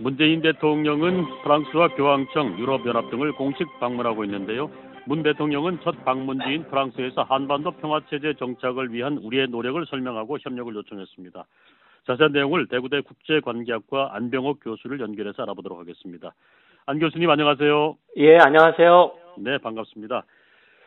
[0.00, 4.70] 문재인 대통령은 프랑스와 교황청, 유럽연합 등을 공식 방문하고 있는데요.
[5.04, 11.44] 문 대통령은 첫 방문지인 프랑스에서 한반도 평화체제 정착을 위한 우리의 노력을 설명하고 협력을 요청했습니다.
[12.06, 16.32] 자세한 내용을 대구대 국제관계학과 안병옥 교수를 연결해서 알아보도록 하겠습니다.
[16.86, 17.96] 안 교수님 안녕하세요.
[18.16, 19.12] 예, 안녕하세요.
[19.40, 20.24] 네, 반갑습니다.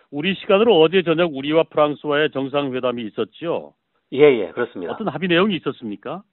[0.09, 3.73] 우리 시간으로 어제 저녁 우리와 프랑스와의 정상회담이 있었지요?
[4.13, 4.91] 예, 예, 그렇습니다.
[4.91, 6.23] 어떤 합의 내용이 있었습니까?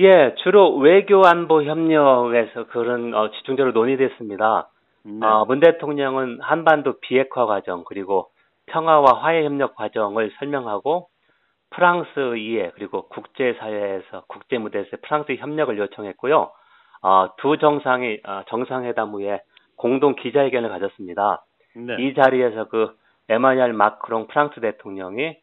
[0.00, 4.68] 예, 주로 외교 안보 협력에서 그런 어, 집중적으로 논의됐습니다.
[5.02, 5.26] 네.
[5.26, 8.28] 어, 문 대통령은 한반도 비핵화 과정 그리고
[8.66, 11.08] 평화와 화해 협력 과정을 설명하고
[11.70, 16.52] 프랑스 이해 그리고 국제사회에서 국제 무대에서 프랑스 협력을 요청했고요.
[17.02, 19.40] 어, 두 정상이 어, 정상회담 후에
[19.76, 21.44] 공동 기자회견을 가졌습니다.
[21.74, 21.96] 네.
[21.98, 22.94] 이 자리에서 그
[23.28, 25.36] 에마뉴엘 마크롱 프랑스 대통령이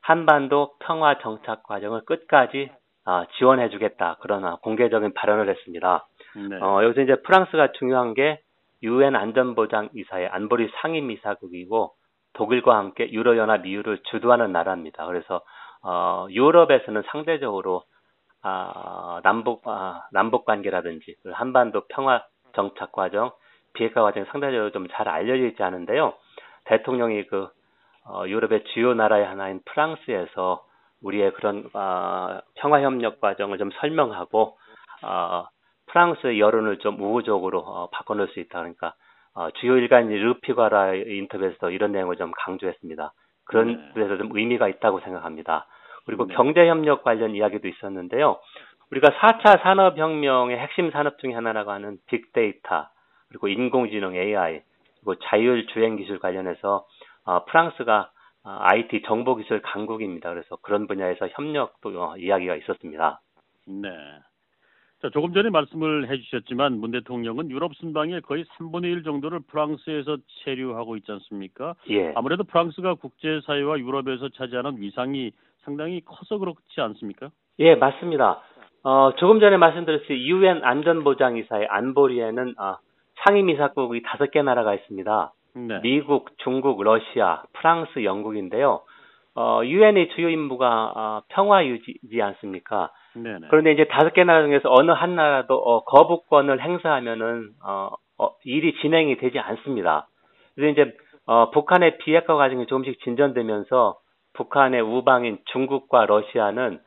[0.00, 2.70] 한반도 평화 정착 과정을 끝까지
[3.06, 6.06] 어, 지원해주겠다 어, 공개적인 발언을 했습니다.
[6.36, 6.56] 네.
[6.60, 8.40] 어, 여기서 이제 프랑스가 중요한 게
[8.82, 11.92] 유엔 안전보장 이사의 안보리 상임 이사국이고
[12.34, 15.06] 독일과 함께 유로연합 이유를 주도하는 나라입니다.
[15.06, 15.42] 그래서
[15.82, 17.82] 어, 유럽에서는 상대적으로
[18.42, 22.22] 아, 남북 아, 남북 관계라든지 그 한반도 평화
[22.54, 23.32] 정착 과정,
[23.74, 26.14] 비핵화 과정 이 상대적으로 좀 잘 알려져 있지 않은데요.
[26.64, 27.48] 대통령이 그
[28.06, 30.64] 어, 유럽의 주요 나라의 하나인 프랑스에서
[31.02, 34.56] 우리의 그런 어, 평화 협력 과정을 좀 설명하고
[35.02, 35.46] 어,
[35.86, 38.58] 프랑스의 여론을 좀 우호적으로 어, 바꿔놓을 수 있다.
[38.60, 38.94] 그러니까
[39.34, 43.12] 어, 주요 일간지 르피과라 인터뷰에서 이런 내용을 좀 강조했습니다.
[43.44, 44.02] 그런 네.
[44.02, 45.66] 데서 좀 의미가 있다고 생각합니다.
[46.06, 46.34] 그리고 네.
[46.34, 48.38] 경제 협력 관련 이야기도 있었는데요.
[48.90, 52.88] 우리가 4차 산업혁명의 핵심 산업 중에 하나라고 하는 빅데이터,
[53.28, 54.62] 그리고 인공지능 AI,
[54.96, 56.86] 그리고 자율주행 기술 관련해서
[57.24, 60.30] 어, 프랑스가 어, IT 정보기술 강국입니다.
[60.30, 63.20] 그래서 그런 분야에서 협력도 어, 이야기가 있었습니다.
[63.66, 63.88] 네.
[65.02, 70.96] 자, 조금 전에 말씀을 해주셨지만 문 대통령은 유럽 순방의 거의 3분의 1 정도를 프랑스에서 체류하고
[70.96, 71.74] 있지 않습니까?
[71.88, 72.12] 예.
[72.14, 77.30] 아무래도 프랑스가 국제사회와 유럽에서 차지하는 위상이 상당히 커서 그렇지 않습니까?
[77.60, 78.42] 예, 맞습니다.
[78.82, 82.76] 어, 조금 전에 말씀드렸듯이 유엔 안전보장이사의 안보리에는 어,
[83.24, 85.32] 상임이사국이 다섯 개 나라가 있습니다.
[85.54, 85.80] 네.
[85.82, 88.82] 미국, 중국, 러시아, 프랑스, 영국인데요.
[89.34, 92.90] 어, 유엔의 주요 임무가 어, 평화 유지지 않습니까?
[93.14, 93.48] 네네.
[93.48, 98.74] 그런데 이제 다섯 개 나라 중에서 어느 한 나라도 어, 거부권을 행사하면은 어, 어, 일이
[98.80, 100.08] 진행이 되지 않습니다.
[100.54, 100.92] 그래서 이제
[101.26, 103.98] 어, 북한의 비핵화 과정이 조금씩 진전되면서
[104.34, 106.80] 북한의 우방인 중국과 러시아는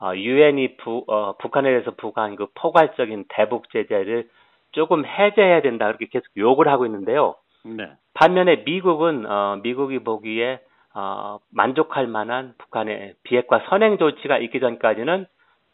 [0.00, 4.28] 어, 유엔이 부, 어, 북한에 대해서 부과한 그 포괄적인 대북 제재를
[4.72, 7.36] 조금 해제해야 된다 그렇게 계속 요구를 하고 있는데요.
[7.64, 7.90] 네.
[8.22, 10.60] 반면에 미국은 어, 미국이 보기에
[10.94, 15.26] 어, 만족할 만한 북한의 비핵화 선행 조치가 있기 전까지는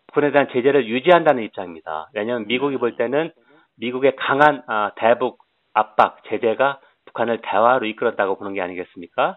[0.06, 2.08] 북한에 대한 제재를 유지한다는 입장입니다.
[2.14, 3.32] 왜냐하면 미국이 볼 때는
[3.76, 5.41] 미국의 강한 아, 대북
[5.75, 9.37] 압박 제재가 북한을 대화로 이끌었다고 보는 게 아니겠습니까?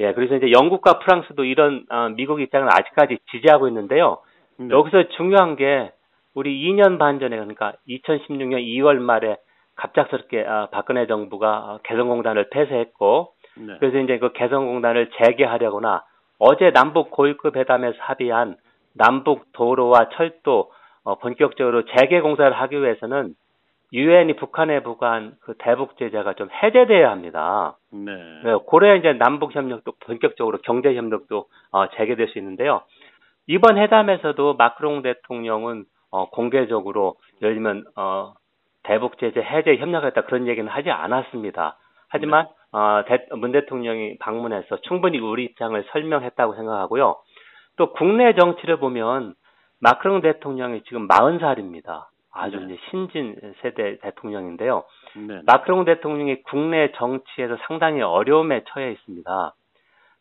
[0.00, 4.18] 예, 그래서 이제 영국과 프랑스도 이런 어, 미국 입장을 아직까지 지지하고 있는데요.
[4.58, 4.68] 네.
[4.68, 5.92] 여기서 중요한 게
[6.34, 9.38] 우리 2년 반 전에 그러니까 2016년 2월 말에
[9.76, 13.76] 갑작스럽게 아, 박근혜 정부가 어, 개성공단을 폐쇄했고 네.
[13.78, 16.04] 그래서 이제 그 개성공단을 재개하려거나
[16.38, 18.56] 어제 남북 고위급 회담에서 합의한
[18.94, 20.72] 남북 도로와 철도
[21.04, 23.34] 어, 본격적으로 재개 공사를 하기 위해서는
[23.92, 27.76] 유엔이 북한에 부과한 그 대북 제재가 좀 해제돼야 합니다.
[27.92, 28.12] 네.
[28.42, 32.82] 네, 고래 이제 남북 협력도 본격적으로 경제 협력도 어, 재개될 수 있는데요.
[33.46, 38.34] 이번 회담에서도 마크롱 대통령은 어, 공개적으로 예를 들면 어,
[38.84, 41.76] 대북 제재 해제 협력했다 그런 얘기는 하지 않았습니다.
[42.08, 47.16] 하지만 어, 대- 문 대통령이 방문해서 충분히 우리 입장을 설명했다고 생각하고요.
[47.76, 49.34] 또 국내 정치를 보면
[49.80, 52.06] 마크롱 대통령이 지금 40살입니다.
[52.32, 52.64] 아주 네.
[52.64, 54.84] 이제 신진 세대 대통령인데요.
[55.16, 55.42] 네.
[55.46, 59.54] 마크롱 대통령이 국내 정치에서 상당히 어려움에 처해 있습니다.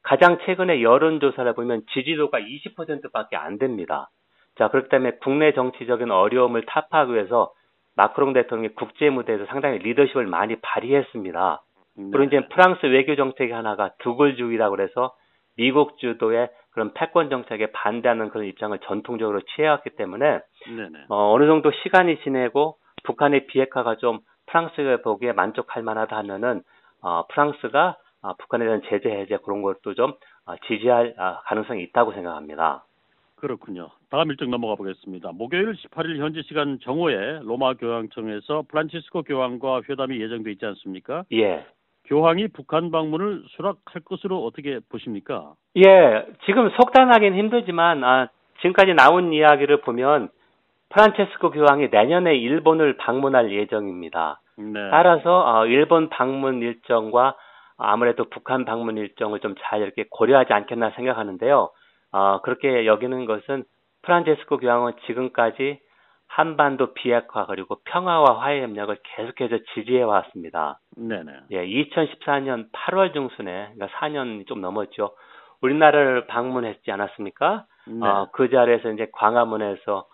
[0.03, 4.09] 가장 최근에 여론조사를 보면 지지도가 20%밖에 안 됩니다.
[4.57, 7.51] 자, 그렇기 때문에 국내 정치적인 어려움을 타파하기 위해서
[7.95, 11.61] 마크롱 대통령이 국제 무대에서 상당히 리더십을 많이 발휘했습니다.
[11.97, 12.09] 네.
[12.11, 15.13] 그리고 이제 프랑스 외교 정책의 하나가 두글주의라고 그래서
[15.55, 21.05] 미국 주도의 그런 패권 정책에 반대하는 그런 입장을 전통적으로 취해왔기 때문에 네네.
[21.09, 26.63] 어, 어느 정도 시간이 지내고 북한의 비핵화가 좀 프랑스가 보기에 만족할 만하다 하면은
[27.01, 30.13] 어, 프랑스가 어, 북한에 대한 제재 해제 그런 것도 좀
[30.45, 32.85] 어, 지지할 아, 가능성이 있다고 생각합니다.
[33.43, 33.89] 그렇군요.
[34.09, 35.33] 다음 일정 넘어가 보겠습니다.
[35.33, 41.25] 목요일 18일 현지 시간 정오에 로마 교황청에서 프란치스코 교황과 회담이 예정돼 있지 않습니까?
[41.33, 41.65] 예.
[42.05, 45.55] 교황이 북한 방문을 수락할 것으로 어떻게 보십니까?
[45.75, 48.29] 예, 지금 속단하기는 힘들지만 아,
[48.61, 50.29] 지금까지 나온 이야기를 보면
[50.87, 54.39] 프란체스코 교황이 내년에 일본을 방문할 예정입니다.
[54.57, 54.89] 네.
[54.89, 57.35] 따라서 어, 일본 방문 일정과
[57.77, 61.71] 아무래도 북한 방문 일정을 좀 잘 이렇게 고려하지 않겠나 생각하는데요.
[62.13, 63.65] 어, 그렇게 여기는 것은
[64.03, 65.79] 프란체스코 교황은 지금까지
[66.27, 70.79] 한반도 비핵화 그리고 평화와 화해 협력을 계속해서 지지해 왔습니다.
[70.95, 71.31] 네네.
[71.51, 75.15] 예, 2014년 8월 중순에 그러니까 4년 좀 넘었죠.
[75.61, 77.65] 우리나라를 방문했지 않았습니까?
[77.87, 78.07] 네.
[78.07, 80.07] 어, 그 자리에서 이제 광화문에서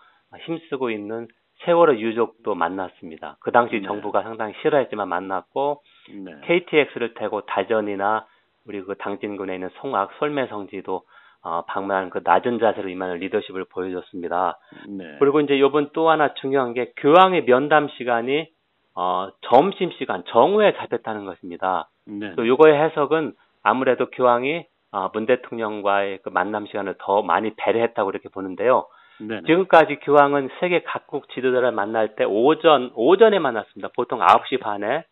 [0.44, 1.26] 힘쓰고 있는
[1.64, 3.36] 세월호 유족도 만났습니다.
[3.40, 3.82] 그 당시 네.
[3.82, 6.32] 정부가 상당히 싫어했지만 만났고 네.
[6.44, 8.26] KTX를 타고 다전이나
[8.66, 11.02] 우리 그 당진군에 있는 송악 솔매성지도
[11.42, 14.58] 어, 방문한 그 낮은 자세로 임하는 리더십을 보여줬습니다.
[14.88, 15.16] 네.
[15.18, 18.48] 그리고 이제 요번 또 하나 중요한 게 교황의 면담 시간이
[18.94, 21.88] 어, 점심 시간 정오에 잡혔다는 것입니다.
[22.06, 22.34] 네.
[22.36, 23.32] 또 요거의 해석은
[23.62, 28.86] 아무래도 교황이 어, 문 대통령과의 그 만남 시간을 더 많이 배려했다고 이렇게 보는데요.
[29.20, 29.40] 네.
[29.42, 33.90] 지금까지 교황은 세계 각국 지도자를 만날 때 오전 오전에 만났습니다.
[33.94, 35.04] 보통 9시 반에.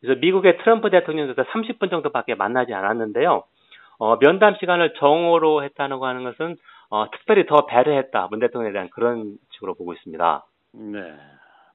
[0.00, 3.44] 그래서 미국의 트럼프 대통령도 30분 정도밖에 만나지 않았는데요.
[3.98, 6.56] 어, 면담 시간을 정오로 했다는 거 하는 것은
[6.90, 8.28] 어, 특별히 더 배려했다.
[8.30, 10.44] 문 대통령에 대한 그런 식으로 보고 있습니다.
[10.72, 11.14] 네.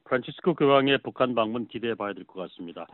[0.05, 2.85] 프란치스코 교황의 북한 방문 기대해 봐야 될 것 같습니다.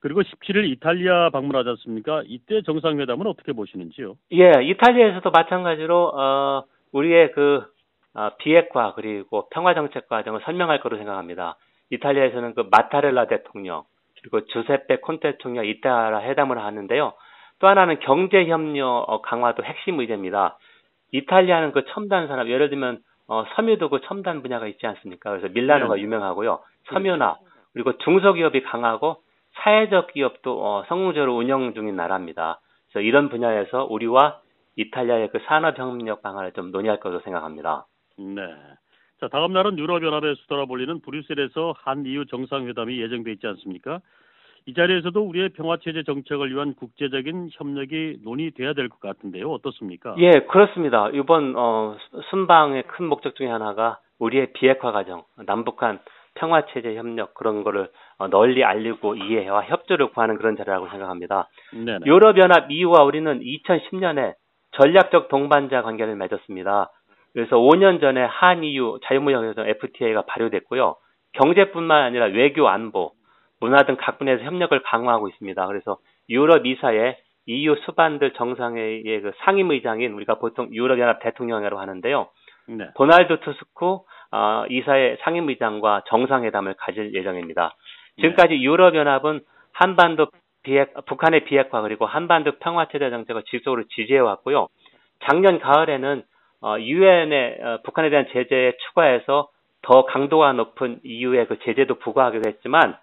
[0.00, 2.22] 그리고 17일 이탈리아 방문하지 않습니까?
[2.26, 4.14] 이때 정상회담은 어떻게 보시는지요?
[4.32, 7.64] 예, 이탈리아에서도 마찬가지로 어, 우리의 그
[8.14, 11.56] 어, 비핵화 그리고 평화 정책 과정을 설명할 거로 생각합니다.
[11.90, 13.82] 이탈리아에서는 그 마타렐라 대통령
[14.20, 17.12] 그리고 주세페 콘테 대통령 이따라 회담을 하는데요.
[17.60, 20.58] 또 하나는 경제 협력 어, 강화도 핵심 의제입니다.
[21.12, 25.30] 이탈리아는 그 첨단 산업 예를 들면 어, 섬유도 그 첨단 분야가 있지 않습니까?
[25.30, 26.02] 그래서 밀라노가 네.
[26.02, 26.60] 유명하고요.
[26.92, 27.38] 섬유나
[27.72, 29.18] 그리고 중소기업이 강하고
[29.54, 32.60] 사회적 기업도 어, 성공적으로 운영 중인 나라입니다.
[32.90, 34.40] 그래서 이런 분야에서 우리와
[34.76, 37.86] 이탈리아의 그 산업 협력 방안을 좀 논의할 것으로 생각합니다.
[38.18, 38.42] 네.
[39.20, 44.00] 자, 다음 날은 유럽연합의 수다라 불리는 브뤼셀에서 한EU 정상회담이 예정돼 있지 않습니까?
[44.68, 49.50] 이 자리에서도 우리의 평화체제 정책을 위한 국제적인 협력이 논의돼야 될 것 같은데요.
[49.50, 50.14] 어떻습니까?
[50.18, 51.08] 예, 그렇습니다.
[51.14, 51.96] 이번 어,
[52.28, 56.00] 순방의 큰 목적 중에 하나가 우리의 비핵화 과정, 남북한
[56.34, 57.88] 평화체제 협력 그런 거를
[58.18, 61.48] 어, 널리 알리고 이해와 협조를 구하는 그런 자리라고 생각합니다.
[61.72, 62.00] 네네.
[62.04, 64.34] 유럽연합 EU와 우리는 2010년에
[64.72, 66.90] 전략적 동반자 관계를 맺었습니다.
[67.32, 70.96] 그래서 5년 전에 한EU 자유무역협정 FTA가 발효됐고요.
[71.32, 73.12] 경제뿐만 아니라 외교 안보,
[73.60, 75.66] 문화 등 각 분야에서 협력을 강화하고 있습니다.
[75.66, 77.16] 그래서 유럽 이사회
[77.46, 82.28] EU 수반들 정상회의의 그 상임의장인 우리가 보통 유럽연합 대통령이라고 하는데요.
[82.68, 82.88] 네.
[82.96, 84.00] 도날드 투스크
[84.30, 87.74] 어, 이사회 상임의장과 정상회담을 가질 예정입니다.
[88.16, 89.40] 지금까지 유럽연합은
[89.72, 90.28] 한반도
[90.62, 94.68] 비핵, 북한의 비핵화 그리고 한반도 평화 체제 정책을 지속적으로 지지해 왔고요.
[95.24, 96.22] 작년 가을에는
[96.60, 99.48] 어, 유엔의 어, 북한에 대한 제재에 추가해서
[99.82, 102.96] 더 강도가 높은 EU의 그 제재도 부과하기도 했지만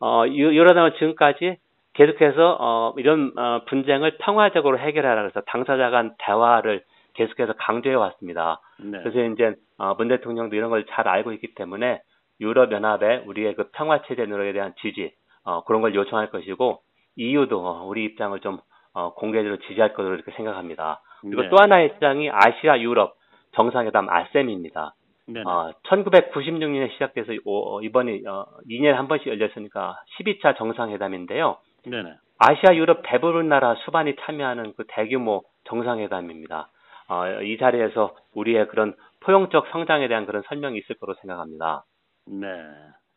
[0.00, 1.56] 어, 유- 유럽연합은 지금까지
[1.94, 6.82] 계속해서 어, 이런 어, 분쟁을 평화적으로 해결하라 그래서 당사자 간 대화를
[7.14, 8.60] 계속해서 강조해 왔습니다.
[8.78, 8.98] 네.
[9.02, 12.00] 그래서 이제 어, 문 대통령도 이런 걸 잘 알고 있기 때문에
[12.40, 15.12] 유럽 연합에 우리의 그 평화 체제 노력에 대한 지지
[15.44, 16.80] 어, 그런 걸 요청할 것이고
[17.16, 18.58] EU도 어, 우리 입장을 좀
[18.92, 21.00] 어, 공개적으로 지지할 것으로 이렇게 생각합니다.
[21.22, 21.48] 그리고 네.
[21.48, 23.14] 또 하나의 입장이 아시아 유럽
[23.52, 24.92] 정상회담 아셈입니다.
[25.26, 25.44] 네네.
[25.44, 31.58] 어, 1996년에 시작돼서 오- 어, 이번이 어, 2년에 한 번씩 열렸으니까 12차 정상회담인데요.
[31.84, 32.14] 네네.
[32.38, 36.68] 아시아 유럽 대부분 나라 수반이 참여하는 그 대규모 정상회담입니다.
[37.08, 41.84] 어, 이 자리에서 우리의 그런 포용적 성장에 대한 그런 설명이 있을 거로 생각합니다.
[42.26, 42.46] 네.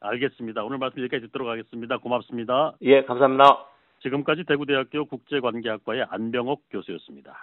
[0.01, 0.63] 알겠습니다.
[0.63, 1.97] 오늘 말씀 여기까지 듣도록 하겠습니다.
[1.97, 2.73] 고맙습니다.
[2.81, 3.65] 예, 감사합니다.
[4.01, 7.35] 지금까지 대구대학교 국제관계학과의 안병옥 교수였습니다.